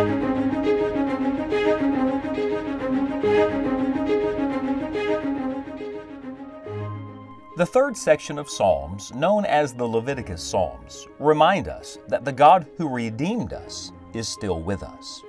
[7.64, 12.88] third section of Psalms, known as the Leviticus Psalms, remind us that the God who
[12.88, 15.22] redeemed us is still with us.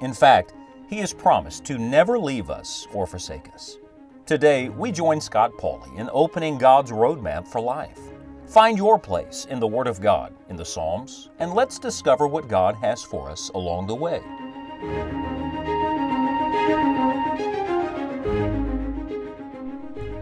[0.00, 0.54] In fact,
[0.88, 3.78] He has promised to never leave us or forsake us.
[4.26, 8.00] Today, we join Scott Pauley in opening God's roadmap for life.
[8.46, 12.46] Find your place in the Word of God in the Psalms, and let's discover what
[12.46, 14.20] God has for us along the way.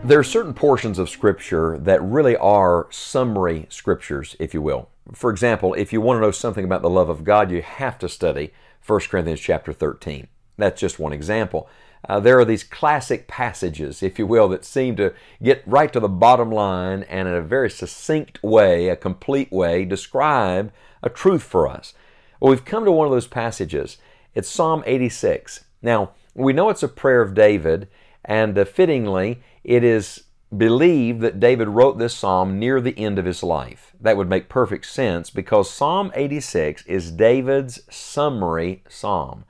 [0.05, 4.89] There are certain portions of Scripture that really are summary scriptures, if you will.
[5.13, 7.99] For example, if you want to know something about the love of God, you have
[7.99, 8.53] to study
[8.87, 10.29] 1 Corinthians chapter 13.
[10.57, 11.69] That's just one example.
[12.09, 16.01] Uh, there are these classic passages, if you will, that seem to get right to
[16.01, 21.43] the bottom line and in a very succinct way, a complete way, describe a truth
[21.43, 21.95] for us.
[22.41, 23.99] Well, we've come to one of those passages.
[24.35, 25.65] It's Psalm 86.
[25.81, 27.89] Now, we know it's a prayer of David,
[28.25, 30.25] and uh, fittingly, it is
[30.57, 33.93] believed that David wrote this psalm near the end of his life.
[34.01, 39.45] That would make perfect sense because Psalm 86 is David's summary psalm.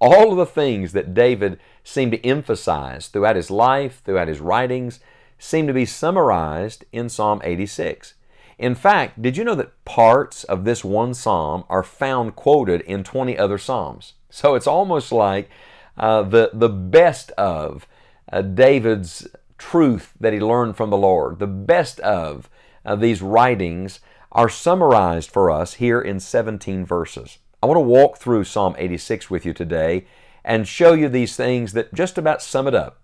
[0.00, 5.00] All of the things that David seemed to emphasize throughout his life, throughout his writings,
[5.38, 8.14] seem to be summarized in Psalm 86.
[8.58, 13.04] In fact, did you know that parts of this one psalm are found quoted in
[13.04, 14.14] 20 other psalms?
[14.30, 15.48] So it's almost like
[15.96, 17.86] uh, the, the best of
[18.32, 21.38] uh, David's truth that he learned from the Lord.
[21.38, 22.50] The best of
[22.84, 24.00] uh, these writings
[24.32, 27.38] are summarized for us here in 17 verses.
[27.62, 30.06] I want to walk through Psalm 86 with you today
[30.44, 33.00] and show you these things that just about sum it up.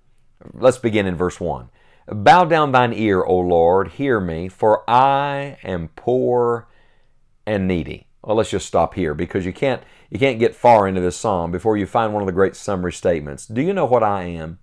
[0.53, 1.71] Let's begin in verse 1.
[2.07, 6.69] Bow down thine ear, O Lord, hear me, for I am poor
[7.47, 8.07] and needy.
[8.23, 11.51] Well, let's just stop here because you can't you can't get far into this psalm
[11.51, 13.47] before you find one of the great summary statements.
[13.47, 14.59] Do you know what I am?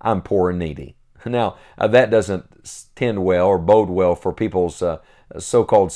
[0.00, 0.96] I'm poor and needy.
[1.26, 4.98] Now, uh, that doesn't tend well or bode well for people's uh,
[5.38, 5.92] so called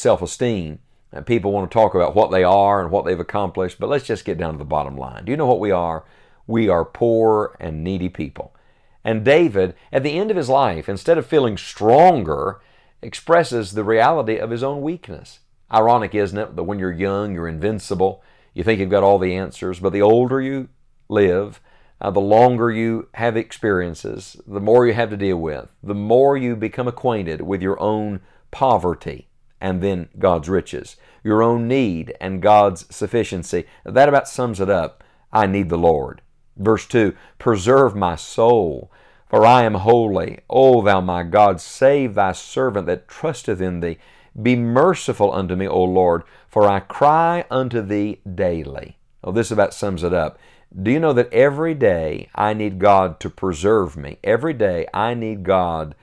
[1.17, 4.05] Uh, people want to talk about what they are and what they've accomplished, but let's
[4.05, 5.25] just get down to the bottom line.
[5.25, 6.05] Do you know what we are?
[6.47, 8.55] We are poor and needy people.
[9.03, 12.61] And David, at the end of his life, instead of feeling stronger,
[13.01, 15.41] expresses the reality of his own weakness.
[15.73, 18.23] Ironic, isn't it, that when you're young, you're invincible,
[18.53, 20.69] you think you've got all the answers, but the older you
[21.09, 21.61] live,
[22.01, 26.37] uh, the longer you have experiences, the more you have to deal with, the more
[26.37, 29.26] you become acquainted with your own poverty
[29.61, 33.65] and then God's riches, your own need and God's sufficiency.
[33.85, 35.03] That about sums it up.
[35.33, 36.23] I need the Lord.
[36.57, 38.91] Verse 2 Preserve my soul,
[39.29, 40.41] for I am holy.
[40.49, 43.99] O thou my God, save thy servant that trusteth in thee.
[44.41, 48.99] Be merciful unto me, O Lord, for I cry unto thee daily.
[49.23, 50.39] Well, this about sums it up.
[50.83, 54.19] Do you know that every day I need God to preserve me?
[54.23, 55.95] Every day I need God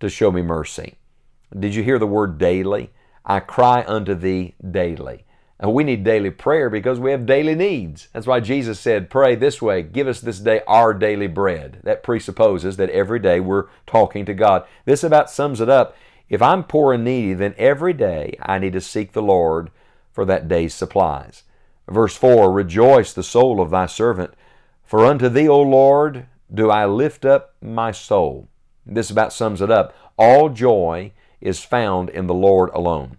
[0.00, 0.96] to show me mercy.
[1.58, 2.90] Did you hear the word daily?
[3.24, 5.24] I cry unto thee daily.
[5.58, 8.08] And we need daily prayer because we have daily needs.
[8.12, 11.80] That's why Jesus said, Pray this way, give us this day our daily bread.
[11.82, 14.66] That presupposes that every day we're talking to God.
[14.84, 15.96] This about sums it up.
[16.28, 19.70] If I'm poor and needy, then every day I need to seek the Lord
[20.12, 21.44] for that day's supplies.
[21.88, 24.34] Verse 4 Rejoice the soul of thy servant,
[24.84, 28.48] for unto thee, O Lord, do I lift up my soul.
[28.84, 29.94] This about sums it up.
[30.18, 33.18] All joy is found in the Lord alone.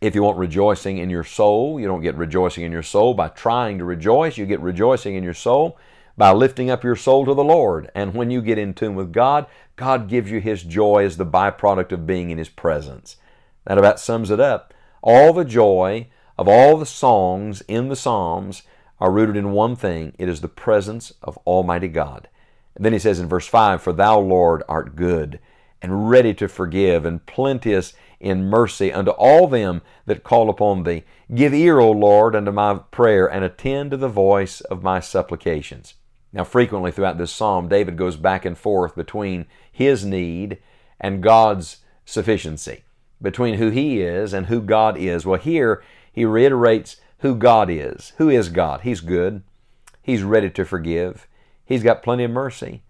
[0.00, 3.28] If you want rejoicing in your soul, you don't get rejoicing in your soul by
[3.28, 4.36] trying to rejoice.
[4.36, 5.78] You get rejoicing in your soul
[6.16, 7.90] by lifting up your soul to the Lord.
[7.94, 9.46] And when you get in tune with God,
[9.76, 13.16] God gives you His joy as the byproduct of being in His presence.
[13.64, 14.74] That about sums it up.
[15.02, 16.08] All the joy
[16.38, 18.62] of all the songs in the Psalms
[19.00, 22.28] are rooted in one thing it is the presence of Almighty God.
[22.74, 25.38] And then he says in verse 5 For thou, Lord, art good
[25.86, 31.04] and ready to forgive, and plenteous in mercy unto all them that call upon thee.
[31.32, 35.94] Give ear, O Lord, unto my prayer, and attend to the voice of my supplications.
[36.32, 40.58] Now, frequently throughout this psalm, David goes back and forth between his need
[41.00, 42.82] and God's sufficiency,
[43.22, 45.24] between who he is and who God is.
[45.24, 48.12] Well, here he reiterates who God is.
[48.18, 48.80] Who is God?
[48.80, 49.44] He's good.
[50.02, 51.28] He's ready to forgive.
[51.64, 52.82] He's got plenty of mercy.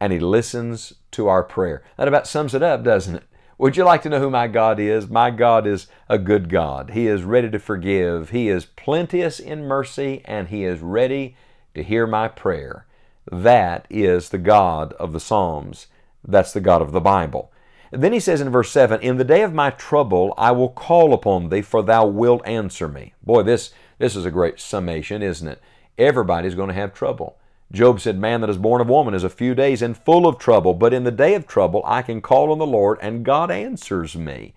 [0.00, 1.82] And He listens to our prayer.
[1.96, 3.24] That about sums it up, doesn't it?
[3.56, 5.08] Would you like to know who my God is?
[5.08, 6.90] My God is a good God.
[6.90, 8.30] He is ready to forgive.
[8.30, 11.36] He is plenteous in mercy, and He is ready
[11.74, 12.86] to hear my prayer.
[13.30, 15.86] That is the God of the Psalms.
[16.26, 17.52] That's the God of the Bible.
[17.90, 21.14] Then he says in verse 7 In the day of my trouble I will call
[21.14, 23.14] upon thee, for thou wilt answer me.
[23.22, 25.60] Boy, this, This is a great summation, isn't it?
[25.96, 27.38] Everybody's going to have trouble.
[27.74, 30.38] Job said, Man that is born of woman is a few days and full of
[30.38, 33.50] trouble, but in the day of trouble I can call on the Lord and God
[33.50, 34.54] answers me.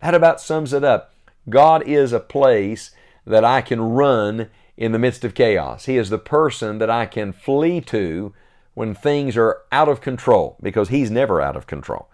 [0.00, 1.12] That about sums it up.
[1.48, 2.92] God is a place
[3.26, 5.86] that I can run in the midst of chaos.
[5.86, 8.32] He is the person that I can flee to
[8.74, 12.08] when things are out of control, because He's never out of control.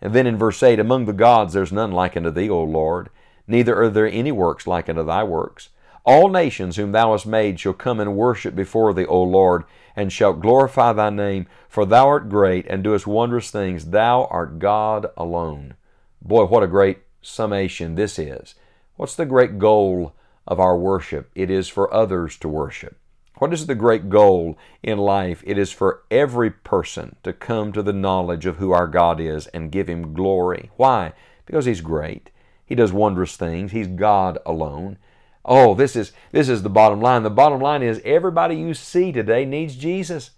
[0.00, 3.08] And then in verse 8, Among the gods there's none like unto thee, O Lord,
[3.48, 5.70] neither are there any works like unto thy works.
[6.04, 9.64] All nations whom thou hast made shall come and worship before thee, O Lord,
[9.96, 13.86] and shalt glorify thy name, for thou art great and doest wondrous things.
[13.86, 15.74] Thou art God alone.
[16.20, 18.54] Boy, what a great summation this is.
[18.96, 20.14] What's the great goal
[20.46, 21.30] of our worship?
[21.34, 22.98] It is for others to worship.
[23.38, 25.42] What is the great goal in life?
[25.46, 29.48] It is for every person to come to the knowledge of who our God is
[29.48, 30.70] and give Him glory.
[30.76, 31.14] Why?
[31.44, 32.30] Because He's great.
[32.64, 33.72] He does wondrous things.
[33.72, 34.98] He's God alone.
[35.44, 37.22] Oh, this is this is the bottom line.
[37.22, 40.30] The bottom line is everybody you see today needs Jesus.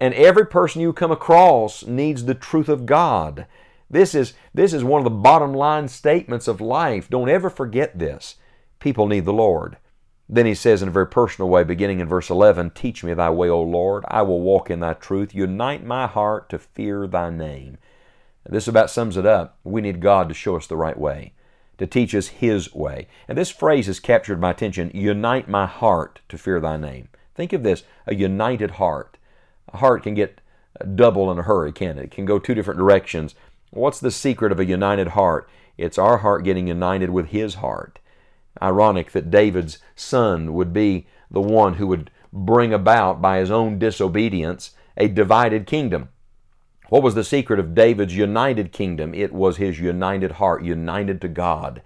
[0.00, 3.46] And every person you come across needs the truth of God.
[3.88, 7.08] This is this is one of the bottom line statements of life.
[7.08, 8.36] Don't ever forget this.
[8.80, 9.76] People need the Lord.
[10.28, 13.30] Then he says in a very personal way, beginning in verse 11, Teach me thy
[13.30, 14.04] way, O Lord.
[14.08, 15.34] I will walk in thy truth.
[15.34, 17.78] Unite my heart to fear thy name.
[18.44, 19.58] This about sums it up.
[19.62, 21.32] We need God to show us the right way,
[21.78, 23.06] to teach us his way.
[23.28, 27.08] And this phrase has captured my attention Unite my heart to fear thy name.
[27.34, 29.18] Think of this a united heart.
[29.72, 30.40] A heart can get
[30.94, 32.04] double in a hurry, can it?
[32.04, 33.34] It can go two different directions.
[33.70, 35.48] What's the secret of a united heart?
[35.76, 37.98] It's our heart getting united with his heart.
[38.62, 43.78] Ironic that David's son would be the one who would bring about, by his own
[43.78, 46.08] disobedience, a divided kingdom.
[46.88, 49.12] What was the secret of David's united kingdom?
[49.12, 51.82] It was his united heart, united to God.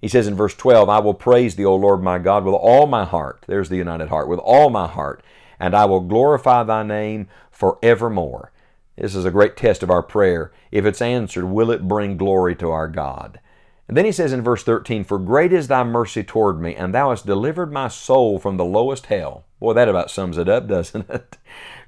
[0.00, 2.86] He says in verse 12, I will praise thee, O Lord my God, with all
[2.86, 3.44] my heart.
[3.46, 5.22] There's the united heart, with all my heart,
[5.60, 8.52] and I will glorify thy name forevermore.
[8.96, 10.52] This is a great test of our prayer.
[10.70, 13.40] If it's answered, will it bring glory to our God?
[13.86, 16.94] And then he says in verse 13, For great is thy mercy toward me, and
[16.94, 19.44] thou hast delivered my soul from the lowest hell.
[19.60, 21.38] Boy, that about sums it up, doesn't it?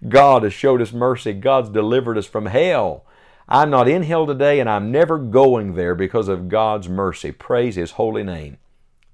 [0.08, 1.32] God has showed us mercy.
[1.32, 3.04] God's delivered us from hell.
[3.48, 7.32] I'm not in hell today, and I'm never going there because of God's mercy.
[7.32, 8.58] Praise His holy name.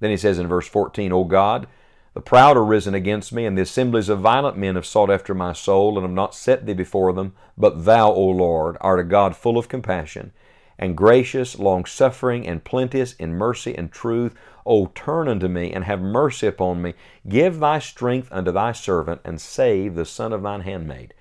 [0.01, 1.67] Then he says in verse 14, O God,
[2.13, 5.35] the proud are risen against me, and the assemblies of violent men have sought after
[5.35, 7.35] my soul, and have not set thee before them.
[7.57, 10.33] But thou, O Lord, art a God full of compassion
[10.79, 14.35] and gracious, long suffering, and plenteous in mercy and truth.
[14.65, 16.95] O turn unto me, and have mercy upon me.
[17.29, 21.15] Give thy strength unto thy servant, and save the son of thine handmaid.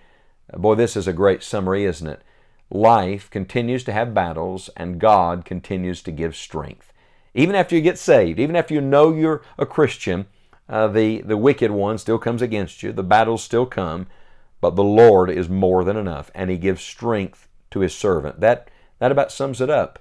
[0.54, 2.22] Boy, this is a great summary, isn't it?
[2.70, 6.92] Life continues to have battles, and God continues to give strength.
[7.34, 10.26] Even after you get saved, even after you know you're a Christian,
[10.68, 14.08] uh, the, the wicked one still comes against you, the battles still come,
[14.62, 18.40] but the Lord is more than enough, and He gives strength to His servant.
[18.40, 18.70] That
[19.00, 20.00] that about sums it up.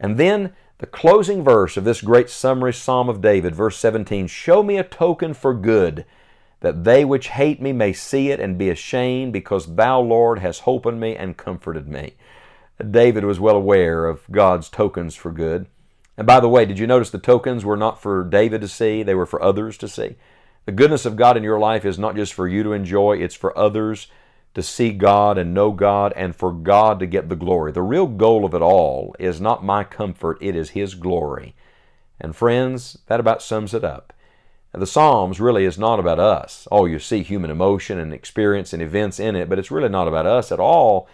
[0.00, 4.62] And then the closing verse of this great summary psalm of David, verse 17 Show
[4.62, 6.04] me a token for good,
[6.60, 10.62] that they which hate me may see it and be ashamed, because thou, Lord, hast
[10.62, 12.14] holpen me and comforted me.
[12.90, 15.66] David was well aware of God's tokens for good.
[16.16, 19.02] And by the way, did you notice the tokens were not for David to see,
[19.02, 20.16] they were for others to see?
[20.64, 23.34] The goodness of God in your life is not just for you to enjoy, it's
[23.34, 24.08] for others
[24.54, 27.72] to see God and know God and for God to get the glory.
[27.72, 31.54] The real goal of it all is not my comfort, it is His glory.
[32.20, 34.12] And friends, that about sums it up.
[34.72, 36.68] The Psalms really is not about us.
[36.70, 40.06] Oh, you see human emotion and experience and events in it, but it's really not
[40.06, 41.08] about us at all.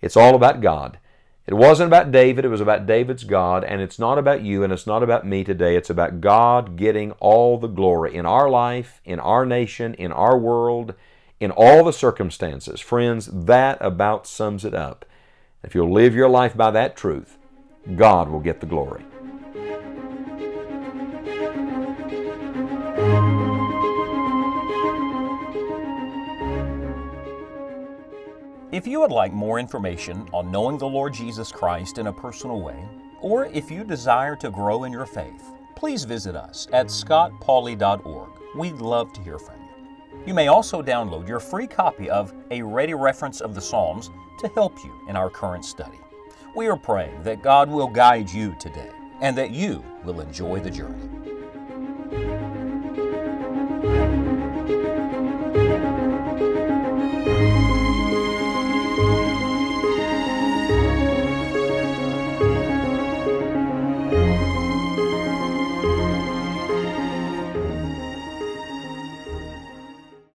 [0.00, 0.98] It's all about God.
[1.46, 4.72] It wasn't about David, it was about David's God, and it's not about you and
[4.72, 5.76] it's not about me today.
[5.76, 10.38] It's about God getting all the glory in our life, in our nation, in our
[10.38, 10.94] world,
[11.42, 12.80] in all the circumstances.
[12.80, 15.04] Friends, that about sums it up.
[15.64, 17.36] If you'll live your life by that truth,
[17.96, 19.04] God will get the glory.
[28.70, 32.60] If you would like more information on knowing the Lord Jesus Christ in a personal
[32.60, 32.82] way,
[33.20, 38.30] or if you desire to grow in your faith, please visit us at scottpauley.org.
[38.56, 39.61] We'd love to hear from you.
[40.24, 44.46] You may also download your free copy of A Ready Reference of the Psalms to
[44.48, 45.98] help you in our current study.
[46.54, 50.70] We are praying that God will guide you today and that you will enjoy the
[50.70, 51.21] journey.